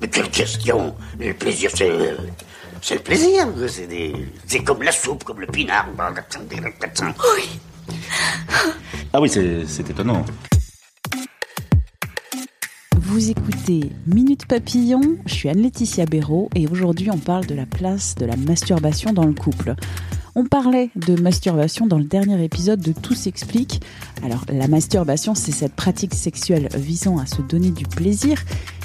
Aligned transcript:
Mais 0.00 0.08
quelle 0.08 0.30
question 0.30 0.94
Le 1.18 1.32
plaisir, 1.34 1.70
c'est. 1.74 1.90
C'est 2.80 2.96
le 2.96 3.00
plaisir. 3.00 3.46
C'est 3.68 3.86
des... 3.86 4.12
c'est 4.46 4.64
comme 4.64 4.82
la 4.82 4.90
soupe, 4.90 5.22
comme 5.22 5.40
le 5.40 5.46
pinard. 5.46 5.86
Oui. 7.36 7.48
Ah 9.12 9.20
oui, 9.20 9.28
c'est 9.28 9.66
c'est 9.66 9.88
étonnant. 9.88 10.24
Vous 13.12 13.30
écoutez 13.30 13.92
Minute 14.06 14.46
Papillon, 14.46 15.02
je 15.26 15.34
suis 15.34 15.48
Anne-Laetitia 15.50 16.06
Béraud 16.06 16.48
et 16.54 16.66
aujourd'hui 16.66 17.10
on 17.10 17.18
parle 17.18 17.44
de 17.44 17.54
la 17.54 17.66
place 17.66 18.14
de 18.14 18.24
la 18.24 18.36
masturbation 18.36 19.12
dans 19.12 19.26
le 19.26 19.34
couple. 19.34 19.74
On 20.34 20.46
parlait 20.46 20.88
de 20.96 21.20
masturbation 21.20 21.86
dans 21.86 21.98
le 21.98 22.04
dernier 22.04 22.42
épisode 22.42 22.80
de 22.80 22.92
Tout 22.92 23.14
s'explique. 23.14 23.82
Alors 24.24 24.46
la 24.48 24.66
masturbation 24.66 25.34
c'est 25.34 25.52
cette 25.52 25.74
pratique 25.74 26.14
sexuelle 26.14 26.68
visant 26.74 27.18
à 27.18 27.26
se 27.26 27.42
donner 27.42 27.70
du 27.70 27.84
plaisir 27.84 28.38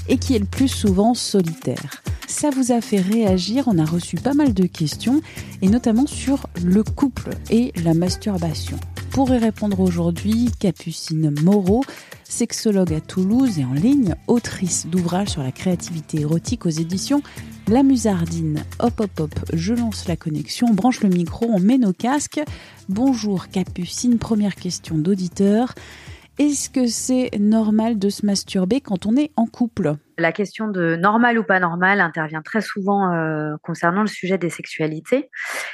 et 0.10 0.18
qui 0.18 0.36
est 0.36 0.40
le 0.40 0.46
plus 0.46 0.68
souvent 0.68 1.14
solitaire. 1.14 2.02
Ça 2.28 2.50
vous 2.50 2.72
a 2.72 2.82
fait 2.82 3.00
réagir, 3.00 3.64
on 3.68 3.78
a 3.80 3.86
reçu 3.86 4.18
pas 4.18 4.34
mal 4.34 4.54
de 4.54 4.66
questions 4.66 5.22
et 5.62 5.70
notamment 5.70 6.08
sur 6.08 6.48
le 6.64 6.84
couple 6.84 7.32
et 7.50 7.72
la 7.84 7.94
masturbation. 7.94 8.78
Pour 9.12 9.34
y 9.34 9.38
répondre 9.38 9.80
aujourd'hui, 9.80 10.52
Capucine 10.60 11.34
Moreau, 11.42 11.84
sexologue 12.24 12.94
à 12.94 13.02
Toulouse 13.02 13.58
et 13.58 13.66
en 13.66 13.74
ligne, 13.74 14.14
autrice 14.28 14.86
d'ouvrages 14.86 15.30
sur 15.30 15.42
la 15.42 15.52
créativité 15.52 16.20
érotique 16.20 16.66
aux 16.66 16.70
éditions 16.70 17.24
La 17.68 17.82
Musardine. 17.82 18.64
Hop 18.80 19.00
hop 19.00 19.20
hop, 19.20 19.40
je 19.54 19.74
lance 19.74 20.08
la 20.08 20.18
connexion, 20.18 20.68
on 20.70 20.74
branche 20.74 21.02
le 21.02 21.10
micro, 21.10 21.48
on 21.50 21.60
met 21.60 21.78
nos 21.78 21.94
casques. 21.94 22.42
Bonjour 22.90 23.48
Capucine, 23.48 24.20
première 24.20 24.56
question 24.56 24.98
d'auditeur. 24.98 25.74
Est-ce 26.40 26.70
que 26.70 26.86
c'est 26.86 27.32
normal 27.40 27.98
de 27.98 28.10
se 28.10 28.24
masturber 28.24 28.80
quand 28.80 29.08
on 29.08 29.16
est 29.16 29.32
en 29.38 29.48
couple? 29.48 29.96
La 30.20 30.32
question 30.32 30.68
de 30.68 30.96
normal 30.96 31.38
ou 31.38 31.44
pas 31.44 31.60
normal 31.60 32.02
intervient 32.02 32.42
très 32.42 32.62
souvent 32.62 33.14
euh, 33.14 33.56
concernant 33.62 34.02
le 34.02 34.08
sujet 34.08 34.40
des 34.40 34.50
sexualités. 34.50 35.30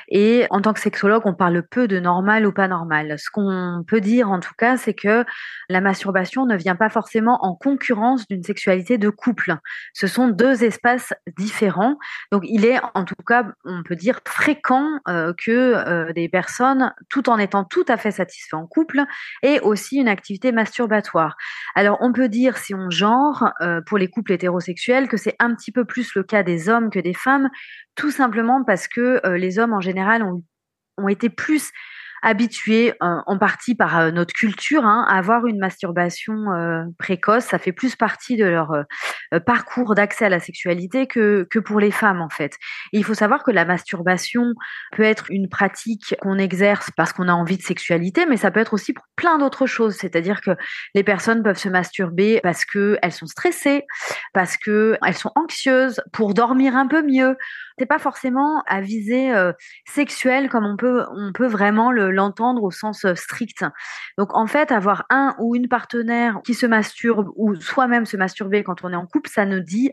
Et 0.09 0.45
en 0.49 0.59
tant 0.59 0.73
que 0.73 0.81
sexologue, 0.81 1.21
on 1.23 1.33
parle 1.33 1.63
peu 1.63 1.87
de 1.87 1.97
normal 1.97 2.45
ou 2.45 2.51
pas 2.51 2.67
normal. 2.67 3.17
Ce 3.17 3.29
qu'on 3.31 3.85
peut 3.87 4.01
dire 4.01 4.29
en 4.29 4.41
tout 4.41 4.53
cas, 4.57 4.75
c'est 4.75 4.93
que 4.93 5.23
la 5.69 5.79
masturbation 5.79 6.45
ne 6.45 6.57
vient 6.57 6.75
pas 6.75 6.89
forcément 6.89 7.39
en 7.45 7.55
concurrence 7.55 8.27
d'une 8.27 8.43
sexualité 8.43 8.97
de 8.97 9.09
couple. 9.09 9.55
Ce 9.93 10.07
sont 10.07 10.27
deux 10.27 10.65
espaces 10.65 11.13
différents. 11.37 11.97
Donc 12.33 12.43
il 12.45 12.65
est 12.65 12.81
en 12.95 13.05
tout 13.05 13.15
cas, 13.25 13.45
on 13.63 13.81
peut 13.81 13.95
dire, 13.95 14.19
fréquent 14.27 14.99
euh, 15.07 15.33
que 15.37 15.51
euh, 15.51 16.11
des 16.11 16.27
personnes, 16.27 16.93
tout 17.09 17.29
en 17.29 17.37
étant 17.37 17.63
tout 17.63 17.85
à 17.87 17.95
fait 17.95 18.11
satisfaits 18.11 18.55
en 18.55 18.67
couple, 18.67 19.03
aient 19.41 19.61
aussi 19.61 19.99
une 19.99 20.09
activité 20.09 20.51
masturbatoire. 20.51 21.37
Alors 21.75 21.97
on 22.01 22.11
peut 22.11 22.27
dire, 22.27 22.57
si 22.57 22.75
on 22.75 22.89
genre, 22.89 23.53
pour 23.85 23.97
les 23.97 24.09
couples 24.09 24.32
hétérosexuels, 24.33 25.07
que 25.07 25.17
c'est 25.17 25.35
un 25.39 25.55
petit 25.55 25.71
peu 25.71 25.85
plus 25.85 26.15
le 26.15 26.23
cas 26.23 26.43
des 26.43 26.69
hommes 26.69 26.89
que 26.89 26.99
des 26.99 27.13
femmes, 27.13 27.49
tout 27.95 28.11
simplement 28.11 28.63
parce 28.63 28.87
que 28.87 29.21
euh, 29.25 29.37
les 29.37 29.59
hommes 29.59 29.73
en 29.73 29.81
général 29.81 30.23
ont, 30.23 30.43
ont 30.97 31.07
été 31.07 31.29
plus 31.29 31.71
habitués 32.23 32.93
euh, 33.03 33.17
en 33.27 33.37
partie 33.37 33.75
par 33.75 33.99
euh, 33.99 34.11
notre 34.11 34.33
culture 34.33 34.85
hein, 34.85 35.05
à 35.07 35.17
avoir 35.17 35.45
une 35.45 35.59
masturbation 35.59 36.51
euh, 36.51 36.83
précoce. 36.97 37.43
Ça 37.43 37.59
fait 37.59 37.71
plus 37.71 37.95
partie 37.95 38.37
de 38.37 38.45
leur 38.45 38.71
parcours 39.45 39.93
d'accès 39.95 40.25
à 40.25 40.29
la 40.29 40.39
sexualité 40.39 41.05
que, 41.05 41.45
que 41.49 41.59
pour 41.59 41.79
les 41.79 41.91
femmes 41.91 42.21
en 42.21 42.29
fait. 42.29 42.53
Et 42.93 42.97
il 42.97 43.03
faut 43.03 43.13
savoir 43.13 43.43
que 43.43 43.51
la 43.51 43.65
masturbation 43.65 44.53
peut 44.95 45.03
être 45.03 45.25
une 45.29 45.49
pratique 45.49 46.15
qu'on 46.21 46.37
exerce 46.37 46.89
parce 46.95 47.13
qu'on 47.13 47.27
a 47.27 47.33
envie 47.33 47.57
de 47.57 47.61
sexualité, 47.61 48.25
mais 48.25 48.37
ça 48.37 48.51
peut 48.51 48.59
être 48.59 48.73
aussi 48.73 48.93
pour 48.93 49.05
plein 49.15 49.37
d'autres 49.37 49.65
choses. 49.65 49.95
C'est-à-dire 49.95 50.41
que 50.41 50.51
les 50.95 51.03
personnes 51.03 51.43
peuvent 51.43 51.57
se 51.57 51.69
masturber 51.69 52.39
parce 52.41 52.65
que 52.65 52.97
elles 53.01 53.11
sont 53.11 53.27
stressées, 53.27 53.83
parce 54.33 54.57
que 54.57 54.97
elles 55.05 55.15
sont 55.15 55.31
anxieuses, 55.35 56.01
pour 56.11 56.33
dormir 56.33 56.75
un 56.75 56.87
peu 56.87 57.01
mieux. 57.01 57.35
C'est 57.79 57.87
pas 57.87 57.99
forcément 57.99 58.61
à 58.67 58.81
visée 58.81 59.33
euh, 59.33 59.51
sexuelle 59.87 60.47
comme 60.49 60.65
on 60.65 60.77
peut 60.77 61.05
on 61.11 61.33
peut 61.33 61.47
vraiment 61.47 61.91
le- 61.91 62.11
l'entendre 62.13 62.63
au 62.63 62.71
sens 62.71 63.05
euh, 63.05 63.15
strict. 63.15 63.65
Donc 64.17 64.35
en 64.35 64.47
fait, 64.47 64.71
avoir 64.71 65.05
un 65.09 65.35
ou 65.39 65.55
une 65.55 65.67
partenaire 65.67 66.39
qui 66.45 66.53
se 66.53 66.65
masturbe 66.65 67.29
ou 67.35 67.55
soi-même 67.55 68.05
se 68.05 68.17
masturber 68.17 68.63
quand 68.63 68.83
on 68.83 68.91
est 68.91 68.95
en 68.95 69.05
couple, 69.05 69.29
ça 69.29 69.45
ne 69.45 69.59
dit 69.59 69.91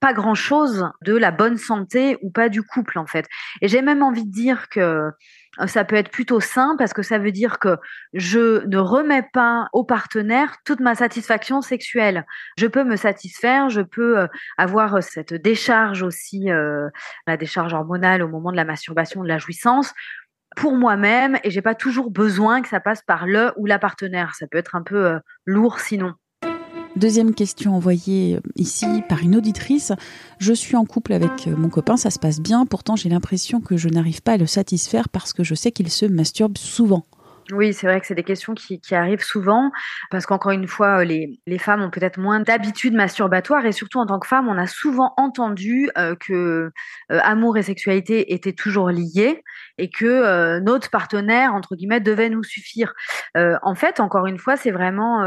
pas 0.00 0.12
grand-chose 0.12 0.90
de 1.02 1.16
la 1.16 1.30
bonne 1.30 1.56
santé 1.56 2.18
ou 2.22 2.30
pas 2.30 2.48
du 2.48 2.62
couple 2.62 2.98
en 2.98 3.06
fait. 3.06 3.26
Et 3.62 3.68
j'ai 3.68 3.80
même 3.80 4.02
envie 4.02 4.26
de 4.26 4.30
dire 4.30 4.68
que 4.68 5.10
euh, 5.60 5.66
ça 5.66 5.84
peut 5.84 5.96
être 5.96 6.10
plutôt 6.10 6.38
sain 6.38 6.76
parce 6.78 6.92
que 6.92 7.00
ça 7.00 7.18
veut 7.18 7.32
dire 7.32 7.58
que 7.58 7.78
je 8.12 8.66
ne 8.66 8.76
remets 8.76 9.26
pas 9.32 9.68
au 9.72 9.84
partenaire 9.84 10.56
toute 10.66 10.80
ma 10.80 10.94
satisfaction 10.94 11.62
sexuelle. 11.62 12.26
Je 12.58 12.66
peux 12.66 12.84
me 12.84 12.96
satisfaire, 12.96 13.70
je 13.70 13.80
peux 13.80 14.18
euh, 14.18 14.26
avoir 14.58 15.02
cette 15.02 15.32
décharge 15.32 16.02
aussi, 16.02 16.48
la 17.26 17.36
décharge 17.38 17.72
hormonale 17.72 18.22
au 18.22 18.28
moment 18.28 18.50
de 18.50 18.56
la 18.56 18.66
masturbation, 18.66 19.22
de 19.22 19.28
la 19.28 19.38
jouissance 19.38 19.94
pour 20.56 20.74
moi-même 20.74 21.38
et 21.44 21.50
j'ai 21.50 21.62
pas 21.62 21.76
toujours 21.76 22.10
besoin 22.10 22.62
que 22.62 22.68
ça 22.68 22.80
passe 22.80 23.02
par 23.06 23.26
le 23.26 23.52
ou 23.56 23.66
la 23.66 23.78
partenaire. 23.78 24.34
Ça 24.34 24.48
peut 24.48 24.58
être 24.58 24.74
un 24.74 24.82
peu 24.82 25.06
euh, 25.06 25.18
lourd 25.44 25.78
sinon. 25.78 26.14
Deuxième 26.96 27.34
question 27.34 27.76
envoyée 27.76 28.40
ici 28.56 28.86
par 29.06 29.20
une 29.20 29.36
auditrice. 29.36 29.92
Je 30.38 30.54
suis 30.54 30.76
en 30.76 30.86
couple 30.86 31.12
avec 31.12 31.46
mon 31.46 31.68
copain, 31.68 31.98
ça 31.98 32.08
se 32.08 32.18
passe 32.18 32.40
bien, 32.40 32.64
pourtant 32.64 32.96
j'ai 32.96 33.10
l'impression 33.10 33.60
que 33.60 33.76
je 33.76 33.90
n'arrive 33.90 34.22
pas 34.22 34.32
à 34.32 34.36
le 34.38 34.46
satisfaire 34.46 35.10
parce 35.10 35.34
que 35.34 35.44
je 35.44 35.54
sais 35.54 35.72
qu'il 35.72 35.90
se 35.90 36.06
masturbe 36.06 36.56
souvent. 36.56 37.04
Oui, 37.52 37.72
c'est 37.72 37.86
vrai 37.86 38.00
que 38.00 38.06
c'est 38.06 38.14
des 38.14 38.24
questions 38.24 38.54
qui, 38.54 38.80
arrivent 38.94 39.22
souvent 39.22 39.70
parce 40.10 40.26
qu'encore 40.26 40.50
une 40.52 40.66
fois, 40.66 41.00
euh, 41.00 41.04
les, 41.04 41.58
femmes 41.58 41.82
ont 41.82 41.90
peut-être 41.90 42.18
moins 42.18 42.40
d'habitudes 42.40 42.94
masturbatoires 42.94 43.64
et 43.66 43.72
surtout 43.72 43.98
en 43.98 44.06
tant 44.06 44.18
que 44.18 44.26
femme, 44.26 44.48
on 44.48 44.58
a 44.58 44.66
souvent 44.66 45.14
entendu 45.16 45.88
euh, 45.96 46.16
que 46.16 46.72
euh, 47.12 47.20
amour 47.22 47.56
et 47.56 47.62
sexualité 47.62 48.32
étaient 48.34 48.52
toujours 48.52 48.90
liés 48.90 49.44
et 49.78 49.90
que 49.90 50.06
euh, 50.06 50.60
notre 50.60 50.90
partenaire, 50.90 51.54
entre 51.54 51.76
guillemets, 51.76 52.00
devait 52.00 52.30
nous 52.30 52.42
suffire. 52.42 52.94
Euh, 53.36 53.56
en 53.62 53.74
fait, 53.74 54.00
encore 54.00 54.26
une 54.26 54.38
fois, 54.38 54.56
c'est 54.56 54.70
vraiment 54.70 55.24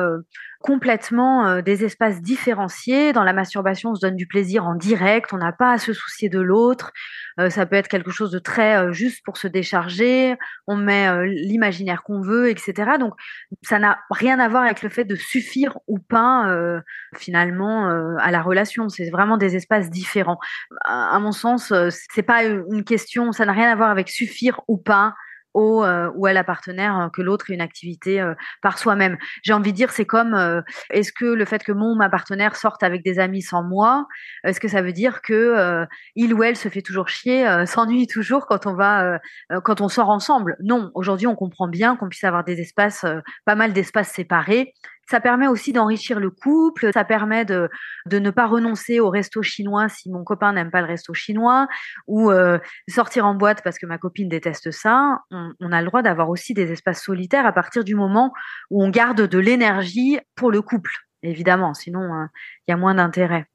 complètement 0.61 1.47
euh, 1.47 1.61
des 1.61 1.85
espaces 1.85 2.21
différenciés. 2.21 3.13
Dans 3.13 3.23
la 3.23 3.33
masturbation, 3.33 3.91
on 3.91 3.95
se 3.95 4.01
donne 4.01 4.15
du 4.15 4.27
plaisir 4.27 4.65
en 4.65 4.75
direct, 4.75 5.31
on 5.33 5.37
n'a 5.37 5.53
pas 5.53 5.71
à 5.71 5.77
se 5.77 5.93
soucier 5.93 6.29
de 6.29 6.39
l'autre. 6.39 6.91
Euh, 7.39 7.49
ça 7.49 7.65
peut 7.65 7.77
être 7.77 7.87
quelque 7.87 8.11
chose 8.11 8.31
de 8.31 8.39
très 8.39 8.77
euh, 8.77 8.91
juste 8.91 9.23
pour 9.23 9.37
se 9.37 9.47
décharger. 9.47 10.35
On 10.67 10.75
met 10.75 11.07
euh, 11.07 11.25
l'imaginaire 11.25 12.03
qu'on 12.03 12.21
veut, 12.21 12.49
etc. 12.49 12.97
Donc, 12.99 13.13
ça 13.61 13.79
n'a 13.79 13.99
rien 14.11 14.39
à 14.39 14.49
voir 14.49 14.63
avec 14.63 14.81
le 14.81 14.89
fait 14.89 15.05
de 15.05 15.15
suffire 15.15 15.77
ou 15.87 15.97
pas 15.97 16.49
euh, 16.49 16.81
finalement 17.15 17.87
à 18.19 18.31
la 18.31 18.41
relation. 18.41 18.89
C'est 18.89 19.09
vraiment 19.09 19.37
des 19.37 19.55
espaces 19.55 19.89
différents. 19.89 20.39
À, 20.85 21.15
à 21.15 21.19
mon 21.19 21.31
sens, 21.31 21.73
c'est 22.11 22.23
pas 22.23 22.43
une 22.43 22.83
question. 22.83 23.31
Ça 23.31 23.45
n'a 23.45 23.53
rien 23.53 23.71
à 23.71 23.75
voir 23.75 23.89
avec 23.89 24.09
suffire 24.09 24.61
ou 24.67 24.77
pas 24.77 25.15
euh, 25.55 26.09
ou 26.15 26.25
à 26.25 26.33
la 26.33 26.43
partenaire 26.43 26.99
euh, 26.99 27.09
que 27.09 27.21
l'autre 27.21 27.49
ait 27.49 27.53
une 27.53 27.61
activité 27.61 28.21
euh, 28.21 28.33
par 28.61 28.77
soi-même. 28.77 29.17
J'ai 29.43 29.53
envie 29.53 29.71
de 29.71 29.77
dire, 29.77 29.91
c'est 29.91 30.05
comme 30.05 30.33
euh, 30.33 30.61
est-ce 30.91 31.11
que 31.11 31.25
le 31.25 31.45
fait 31.45 31.63
que 31.63 31.71
mon 31.71 31.95
ma 31.95 32.09
partenaire 32.09 32.55
sorte 32.55 32.83
avec 32.83 33.03
des 33.03 33.19
amis 33.19 33.41
sans 33.41 33.63
moi, 33.63 34.07
est-ce 34.43 34.59
que 34.59 34.67
ça 34.67 34.81
veut 34.81 34.93
dire 34.93 35.21
que 35.21 35.33
euh, 35.33 35.85
il 36.15 36.33
ou 36.33 36.43
elle 36.43 36.55
se 36.55 36.69
fait 36.69 36.81
toujours 36.81 37.09
chier, 37.09 37.47
euh, 37.47 37.65
s'ennuie 37.65 38.07
toujours 38.07 38.45
quand 38.47 38.65
on 38.65 38.73
va 38.73 39.19
quand 39.63 39.81
on 39.81 39.89
sort 39.89 40.09
ensemble? 40.09 40.55
Non, 40.61 40.91
aujourd'hui 40.93 41.27
on 41.27 41.35
comprend 41.35 41.67
bien 41.67 41.95
qu'on 41.95 42.09
puisse 42.09 42.23
avoir 42.23 42.43
des 42.43 42.59
espaces, 42.61 43.05
pas 43.45 43.55
mal 43.55 43.73
d'espaces 43.73 44.11
séparés. 44.11 44.73
Ça 45.09 45.19
permet 45.19 45.47
aussi 45.47 45.73
d'enrichir 45.73 46.19
le 46.19 46.29
couple, 46.29 46.91
ça 46.93 47.03
permet 47.03 47.43
de, 47.43 47.67
ne 48.11 48.29
pas 48.29 48.45
renoncer 48.45 48.99
au 48.99 49.09
resto 49.09 49.41
chinois 49.41 49.89
si 49.89 50.11
mon 50.11 50.23
copain 50.23 50.53
n'aime 50.53 50.69
pas 50.69 50.81
le 50.81 50.87
resto 50.87 51.15
chinois, 51.15 51.67
ou 52.05 52.29
euh, 52.29 52.59
sortir 52.87 53.25
en 53.25 53.33
boîte 53.33 53.63
parce 53.63 53.79
que 53.79 53.87
ma 53.87 53.97
copine 53.97 54.29
déteste 54.29 54.69
ça. 54.69 55.21
On, 55.31 55.71
a 55.71 55.81
le 55.81 55.87
droit 55.87 56.03
d'avoir 56.03 56.29
aussi 56.29 56.53
des 56.53 56.71
espaces 56.71 57.01
solitaires 57.01 57.47
à 57.47 57.51
partir 57.51 57.83
du 57.83 57.95
moment 57.95 58.33
où 58.69 58.83
on 58.83 58.89
garde 58.89 59.21
de 59.21 59.39
l'énergie 59.39 60.19
pour 60.35 60.51
le 60.51 60.61
couple, 60.61 60.91
évidemment, 61.23 61.73
sinon 61.73 62.13
hein, 62.13 62.29
il 62.67 62.71
y 62.71 62.73
a 62.75 62.77
moins 62.77 62.93
d'intérêt. 62.93 63.47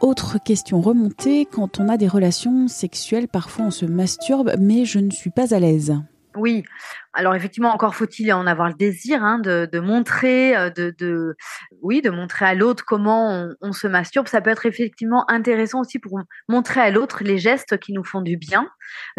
Autre 0.00 0.38
question 0.42 0.80
remontée, 0.80 1.46
quand 1.46 1.78
on 1.78 1.88
a 1.88 1.96
des 1.96 2.08
relations 2.08 2.66
sexuelles, 2.66 3.28
parfois 3.28 3.66
on 3.66 3.70
se 3.70 3.86
masturbe, 3.86 4.56
mais 4.58 4.86
je 4.86 4.98
ne 4.98 5.10
suis 5.10 5.30
pas 5.30 5.54
à 5.54 5.60
l'aise. 5.60 5.94
Oui, 6.36 6.64
alors 7.14 7.34
effectivement, 7.34 7.72
encore 7.72 7.94
faut-il 7.94 8.32
en 8.32 8.46
avoir 8.46 8.68
le 8.68 8.74
désir 8.74 9.22
hein, 9.22 9.38
de, 9.38 9.80
montrer, 9.80 10.56
euh, 10.56 10.70
de, 10.70 10.94
de, 10.98 11.34
oui, 11.82 12.02
de 12.02 12.10
montrer 12.10 12.44
à 12.44 12.54
l'autre 12.54 12.84
comment 12.86 13.30
on, 13.30 13.54
on, 13.62 13.72
se 13.72 13.86
masturbe. 13.86 14.28
Ça 14.28 14.40
peut 14.40 14.50
être 14.50 14.66
effectivement 14.66 15.28
intéressant 15.30 15.80
aussi 15.80 15.98
pour 15.98 16.20
montrer 16.48 16.80
à 16.80 16.90
l'autre 16.90 17.24
les 17.24 17.38
gestes 17.38 17.78
qui 17.78 17.92
nous 17.92 18.04
font 18.04 18.20
du 18.20 18.36
bien. 18.36 18.68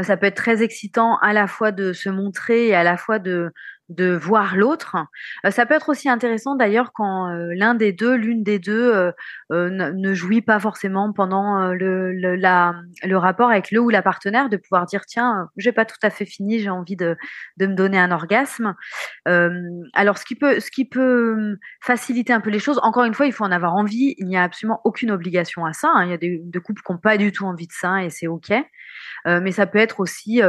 Ça 0.01 0.15
peut 0.15 0.27
être 0.27 0.37
très 0.37 0.61
excitant 0.61 1.17
à 1.17 1.33
la 1.33 1.47
fois 1.47 1.71
de 1.71 1.91
se 1.91 2.09
montrer 2.09 2.67
et 2.67 2.75
à 2.75 2.83
la 2.83 2.97
fois 2.97 3.19
de, 3.19 3.51
de 3.89 4.11
voir 4.11 4.57
l'autre. 4.57 4.97
Euh, 5.45 5.51
ça 5.51 5.65
peut 5.65 5.73
être 5.73 5.89
aussi 5.89 6.09
intéressant 6.09 6.55
d'ailleurs 6.55 6.91
quand 6.93 7.29
euh, 7.29 7.53
l'un 7.55 7.73
des 7.73 7.93
deux, 7.93 8.15
l'une 8.15 8.43
des 8.43 8.59
deux 8.59 9.11
euh, 9.51 9.69
ne, 9.69 10.13
jouit 10.13 10.41
pas 10.41 10.59
forcément 10.59 11.13
pendant 11.13 11.71
le, 11.73 12.11
le, 12.13 13.17
rapport 13.17 13.49
avec 13.49 13.71
le 13.71 13.79
ou 13.79 13.89
la 13.89 14.01
partenaire, 14.01 14.49
de 14.49 14.57
pouvoir 14.57 14.85
dire 14.85 15.05
tiens, 15.05 15.49
j'ai 15.57 15.71
pas 15.71 15.85
tout 15.85 15.97
à 16.01 16.09
fait 16.09 16.25
fini, 16.25 16.59
j'ai 16.59 16.69
envie 16.69 16.95
de, 16.95 17.15
de 17.57 17.67
me 17.67 17.75
donner 17.75 17.99
un 17.99 18.11
orgasme. 18.11 18.75
alors 19.25 20.17
ce 20.17 20.25
qui 20.25 20.35
peut, 20.35 20.59
ce 20.59 20.71
qui 20.71 20.85
peut 20.85 21.57
faciliter 21.81 22.33
un 22.33 22.41
peu 22.41 22.49
les 22.49 22.59
choses, 22.59 22.79
encore 22.83 23.05
une 23.05 23.13
fois, 23.13 23.25
il 23.25 23.33
faut 23.33 23.45
en 23.45 23.51
avoir 23.51 23.75
envie. 23.75 24.15
Il 24.17 24.27
n'y 24.27 24.37
a 24.37 24.43
absolument 24.43 24.81
aucune 24.83 25.11
obligation 25.11 25.65
à 25.65 25.73
ça. 25.73 25.91
Hein. 25.93 26.05
Il 26.05 26.11
y 26.11 26.13
a 26.13 26.17
des, 26.17 26.41
des 26.43 26.59
couples 26.59 26.81
qui 26.81 26.91
n'ont 26.91 26.97
pas 26.97 27.17
du 27.17 27.31
tout 27.31 27.45
envie 27.45 27.67
de 27.67 27.73
ça 27.73 28.03
et 28.03 28.09
c'est 28.09 28.27
ok. 28.27 28.53
Mais 29.25 29.51
ça 29.51 29.67
peut 29.67 29.79
être 29.79 29.99
aussi 29.99 30.41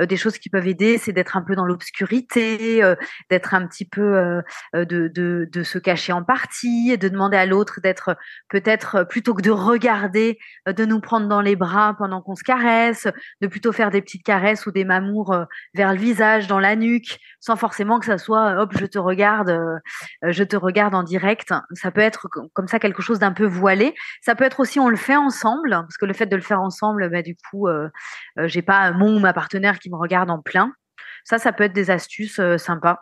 des 0.00 0.16
choses 0.16 0.38
qui 0.38 0.48
peuvent 0.48 0.66
aider, 0.66 0.96
c'est 0.96 1.12
d'être 1.12 1.36
un 1.36 1.42
peu 1.42 1.54
dans 1.54 1.66
l'obscurité, 1.66 2.81
d'être 3.30 3.54
un 3.54 3.66
petit 3.66 3.84
peu 3.84 4.42
de, 4.74 4.84
de, 4.84 5.48
de, 5.50 5.62
se 5.62 5.78
cacher 5.78 6.12
en 6.12 6.22
partie, 6.22 6.96
de 6.98 7.08
demander 7.08 7.36
à 7.36 7.46
l'autre 7.46 7.80
d'être 7.80 8.16
peut-être 8.48 9.04
plutôt 9.04 9.34
que 9.34 9.42
de 9.42 9.50
regarder, 9.50 10.38
de 10.66 10.84
nous 10.84 11.00
prendre 11.00 11.28
dans 11.28 11.40
les 11.40 11.56
bras 11.56 11.94
pendant 11.96 12.20
qu'on 12.20 12.34
se 12.34 12.44
caresse, 12.44 13.06
de 13.40 13.46
plutôt 13.46 13.72
faire 13.72 13.90
des 13.90 14.02
petites 14.02 14.24
caresses 14.24 14.66
ou 14.66 14.72
des 14.72 14.84
mamours 14.84 15.36
vers 15.74 15.92
le 15.92 15.98
visage, 15.98 16.46
dans 16.46 16.58
la 16.58 16.76
nuque, 16.76 17.18
sans 17.40 17.56
forcément 17.56 17.98
que 17.98 18.06
ça 18.06 18.18
soit 18.18 18.60
hop 18.60 18.72
je 18.78 18.86
te 18.86 18.98
regarde, 18.98 19.80
je 20.22 20.44
te 20.44 20.56
regarde 20.56 20.94
en 20.94 21.02
direct. 21.02 21.52
Ça 21.72 21.90
peut 21.90 22.00
être 22.00 22.28
comme 22.52 22.68
ça 22.68 22.78
quelque 22.78 23.02
chose 23.02 23.18
d'un 23.18 23.32
peu 23.32 23.46
voilé. 23.46 23.94
Ça 24.20 24.34
peut 24.34 24.44
être 24.44 24.60
aussi 24.60 24.80
on 24.80 24.88
le 24.88 24.96
fait 24.96 25.16
ensemble, 25.16 25.70
parce 25.70 25.96
que 25.96 26.06
le 26.06 26.14
fait 26.14 26.26
de 26.26 26.36
le 26.36 26.42
faire 26.42 26.60
ensemble, 26.60 27.10
bah, 27.10 27.22
du 27.22 27.36
coup 27.50 27.68
euh, 27.68 27.88
j'ai 28.44 28.62
pas 28.62 28.92
mon 28.92 29.16
ou 29.16 29.18
ma 29.20 29.32
partenaire 29.32 29.78
qui 29.78 29.90
me 29.90 29.96
regarde 29.96 30.30
en 30.30 30.40
plein. 30.40 30.72
Ça, 31.24 31.38
ça 31.38 31.52
peut 31.52 31.64
être 31.64 31.72
des 31.72 31.90
astuces 31.90 32.38
euh, 32.38 32.58
sympas. 32.58 33.00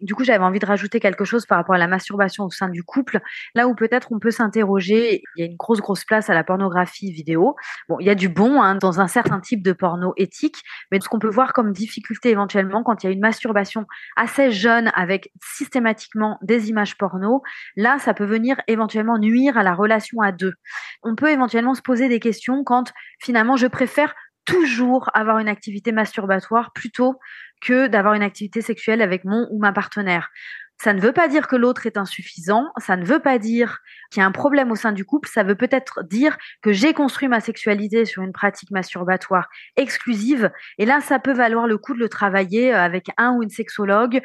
Du 0.00 0.14
coup, 0.14 0.22
j'avais 0.22 0.44
envie 0.44 0.60
de 0.60 0.66
rajouter 0.66 1.00
quelque 1.00 1.24
chose 1.24 1.44
par 1.44 1.58
rapport 1.58 1.74
à 1.74 1.78
la 1.78 1.88
masturbation 1.88 2.44
au 2.44 2.50
sein 2.50 2.68
du 2.68 2.84
couple, 2.84 3.20
là 3.54 3.66
où 3.66 3.74
peut-être 3.74 4.12
on 4.12 4.20
peut 4.20 4.30
s'interroger. 4.30 5.22
Il 5.36 5.40
y 5.40 5.42
a 5.42 5.50
une 5.50 5.56
grosse, 5.56 5.80
grosse 5.80 6.04
place 6.04 6.30
à 6.30 6.34
la 6.34 6.44
pornographie 6.44 7.10
vidéo. 7.10 7.56
Bon, 7.88 7.96
il 7.98 8.06
y 8.06 8.10
a 8.10 8.14
du 8.14 8.28
bon 8.28 8.62
hein, 8.62 8.76
dans 8.76 9.00
un 9.00 9.08
certain 9.08 9.40
type 9.40 9.62
de 9.62 9.72
porno 9.72 10.12
éthique, 10.16 10.62
mais 10.92 11.00
ce 11.00 11.08
qu'on 11.08 11.18
peut 11.18 11.30
voir 11.30 11.52
comme 11.52 11.72
difficulté 11.72 12.30
éventuellement 12.30 12.84
quand 12.84 13.02
il 13.02 13.06
y 13.06 13.10
a 13.10 13.12
une 13.12 13.20
masturbation 13.20 13.86
assez 14.16 14.52
jeune 14.52 14.92
avec 14.94 15.32
systématiquement 15.42 16.38
des 16.42 16.68
images 16.68 16.96
porno, 16.96 17.42
là, 17.76 17.98
ça 17.98 18.14
peut 18.14 18.26
venir 18.26 18.60
éventuellement 18.68 19.18
nuire 19.18 19.58
à 19.58 19.64
la 19.64 19.74
relation 19.74 20.20
à 20.20 20.30
deux. 20.30 20.54
On 21.02 21.16
peut 21.16 21.30
éventuellement 21.30 21.74
se 21.74 21.82
poser 21.82 22.08
des 22.08 22.20
questions 22.20 22.62
quand 22.62 22.92
finalement 23.20 23.56
je 23.56 23.66
préfère 23.66 24.14
toujours 24.48 25.10
avoir 25.12 25.38
une 25.38 25.48
activité 25.48 25.92
masturbatoire 25.92 26.72
plutôt 26.72 27.18
que 27.60 27.86
d'avoir 27.86 28.14
une 28.14 28.22
activité 28.22 28.62
sexuelle 28.62 29.02
avec 29.02 29.24
mon 29.24 29.46
ou 29.50 29.58
ma 29.58 29.72
partenaire. 29.72 30.30
Ça 30.80 30.94
ne 30.94 31.00
veut 31.00 31.12
pas 31.12 31.28
dire 31.28 31.48
que 31.48 31.56
l'autre 31.56 31.86
est 31.86 31.98
insuffisant, 31.98 32.70
ça 32.78 32.96
ne 32.96 33.04
veut 33.04 33.18
pas 33.18 33.38
dire 33.38 33.80
qu'il 34.10 34.20
y 34.20 34.22
a 34.22 34.26
un 34.26 34.32
problème 34.32 34.70
au 34.70 34.76
sein 34.76 34.92
du 34.92 35.04
couple, 35.04 35.28
ça 35.28 35.42
veut 35.42 35.56
peut-être 35.56 36.04
dire 36.04 36.38
que 36.62 36.72
j'ai 36.72 36.94
construit 36.94 37.28
ma 37.28 37.40
sexualité 37.40 38.04
sur 38.04 38.22
une 38.22 38.32
pratique 38.32 38.70
masturbatoire 38.70 39.48
exclusive, 39.76 40.50
et 40.78 40.86
là, 40.86 41.00
ça 41.00 41.18
peut 41.18 41.32
valoir 41.32 41.66
le 41.66 41.78
coup 41.78 41.94
de 41.94 41.98
le 41.98 42.08
travailler 42.08 42.72
euh, 42.72 42.80
avec 42.80 43.08
un 43.16 43.32
ou 43.32 43.42
une 43.42 43.50
sexologue, 43.50 44.22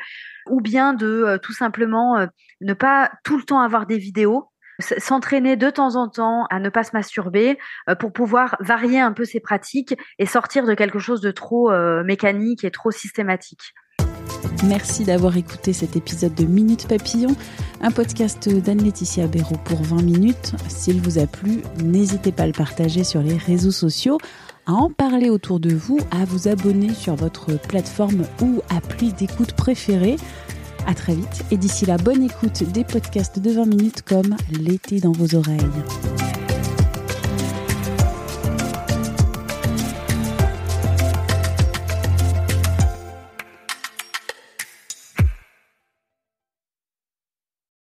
ou 0.47 0.61
bien 0.61 0.93
de 0.93 1.07
euh, 1.07 1.37
tout 1.39 1.53
simplement 1.53 2.19
euh, 2.19 2.27
ne 2.61 2.73
pas 2.73 3.11
tout 3.23 3.35
le 3.35 3.43
temps 3.43 3.59
avoir 3.59 3.87
des 3.87 3.97
vidéos, 3.97 4.52
s'entraîner 4.79 5.55
de 5.55 5.69
temps 5.69 5.95
en 5.95 6.07
temps 6.09 6.45
à 6.49 6.59
ne 6.59 6.69
pas 6.69 6.83
se 6.83 6.91
masturber 6.93 7.57
euh, 7.89 7.95
pour 7.95 8.11
pouvoir 8.13 8.57
varier 8.59 8.99
un 8.99 9.13
peu 9.13 9.25
ses 9.25 9.39
pratiques 9.39 9.95
et 10.19 10.25
sortir 10.25 10.65
de 10.65 10.73
quelque 10.73 10.99
chose 10.99 11.21
de 11.21 11.31
trop 11.31 11.71
euh, 11.71 12.03
mécanique 12.03 12.63
et 12.63 12.71
trop 12.71 12.91
systématique. 12.91 13.73
Merci 14.65 15.03
d'avoir 15.03 15.35
écouté 15.35 15.73
cet 15.73 15.97
épisode 15.97 16.33
de 16.35 16.45
Minute 16.45 16.87
Papillon, 16.87 17.35
un 17.81 17.91
podcast 17.91 18.47
d'Anne-Laetitia 18.47 19.27
Béraud 19.27 19.57
pour 19.65 19.81
20 19.83 20.01
minutes. 20.01 20.53
S'il 20.69 21.01
vous 21.01 21.19
a 21.19 21.27
plu, 21.27 21.61
n'hésitez 21.83 22.31
pas 22.31 22.43
à 22.43 22.47
le 22.47 22.53
partager 22.53 23.03
sur 23.03 23.21
les 23.21 23.35
réseaux 23.35 23.71
sociaux, 23.71 24.19
à 24.65 24.71
en 24.71 24.89
parler 24.89 25.29
autour 25.29 25.59
de 25.59 25.73
vous, 25.73 25.99
à 26.11 26.23
vous 26.23 26.47
abonner 26.47 26.93
sur 26.93 27.15
votre 27.15 27.59
plateforme 27.59 28.23
ou 28.41 28.61
appli 28.69 29.11
d'écoute 29.11 29.53
préférée. 29.53 30.15
À 30.85 30.93
très 30.93 31.15
vite 31.15 31.43
et 31.51 31.57
d'ici 31.57 31.85
là, 31.85 31.97
bonne 31.97 32.23
écoute 32.23 32.63
des 32.63 32.83
podcasts 32.83 33.39
de 33.39 33.51
20 33.51 33.65
minutes 33.65 34.01
comme 34.01 34.35
L'été 34.51 34.99
dans 34.99 35.11
vos 35.11 35.35
oreilles. 35.35 35.59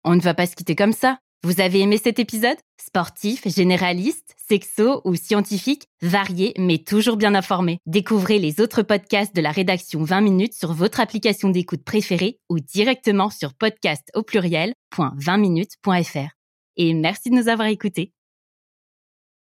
On 0.05 0.17
ne 0.17 0.20
va 0.20 0.32
pas 0.32 0.46
se 0.46 0.56
quitter 0.56 0.75
comme 0.75 0.93
ça. 0.93 1.19
Vous 1.43 1.61
avez 1.61 1.81
aimé 1.81 1.99
cet 2.02 2.19
épisode? 2.19 2.56
Sportif, 2.88 3.46
généraliste, 3.46 4.35
sexo 4.49 5.02
ou 5.05 5.14
scientifique, 5.14 5.85
varié 6.00 6.55
mais 6.56 6.79
toujours 6.79 7.19
bien 7.19 7.35
informé. 7.35 7.81
Découvrez 7.85 8.38
les 8.38 8.62
autres 8.62 8.81
podcasts 8.81 9.37
de 9.37 9.43
la 9.43 9.50
rédaction 9.50 10.02
20 10.02 10.23
minutes 10.23 10.55
sur 10.55 10.73
votre 10.73 10.99
application 10.99 11.50
d'écoute 11.50 11.85
préférée 11.85 12.38
ou 12.49 12.61
directement 12.61 13.29
sur 13.29 13.52
podcast 13.52 14.11
au 14.14 14.23
pluriel.20minutes.fr. 14.23 16.31
Et 16.76 16.94
merci 16.94 17.29
de 17.29 17.35
nous 17.35 17.49
avoir 17.49 17.69
écoutés. 17.69 18.14